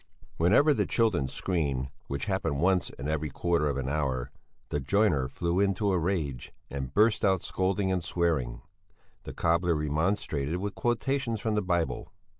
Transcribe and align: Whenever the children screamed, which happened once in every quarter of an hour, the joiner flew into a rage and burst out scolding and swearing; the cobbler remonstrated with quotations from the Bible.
Whenever 0.37 0.73
the 0.73 0.87
children 0.87 1.27
screamed, 1.27 1.89
which 2.07 2.25
happened 2.25 2.59
once 2.59 2.89
in 2.89 3.07
every 3.07 3.29
quarter 3.29 3.69
of 3.69 3.77
an 3.77 3.87
hour, 3.87 4.31
the 4.69 4.79
joiner 4.79 5.27
flew 5.27 5.59
into 5.59 5.91
a 5.91 5.99
rage 5.99 6.51
and 6.71 6.91
burst 6.95 7.23
out 7.23 7.43
scolding 7.43 7.91
and 7.91 8.03
swearing; 8.03 8.63
the 9.25 9.31
cobbler 9.35 9.75
remonstrated 9.75 10.57
with 10.57 10.73
quotations 10.73 11.39
from 11.39 11.53
the 11.53 11.61
Bible. 11.61 12.11